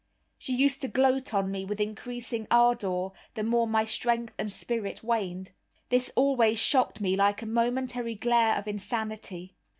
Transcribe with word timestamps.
She 0.39 0.55
used 0.55 0.81
to 0.81 0.87
gloat 0.87 1.31
on 1.31 1.51
me 1.51 1.63
with 1.63 1.79
increasing 1.79 2.47
ardor 2.49 3.09
the 3.35 3.43
more 3.43 3.67
my 3.67 3.85
strength 3.85 4.33
and 4.39 4.51
spirits 4.51 5.03
waned. 5.03 5.51
This 5.89 6.09
always 6.15 6.57
shocked 6.57 7.01
me 7.01 7.15
like 7.15 7.43
a 7.43 7.45
momentary 7.45 8.15
glare 8.15 8.55
of 8.57 8.67
insanity. 8.67 9.53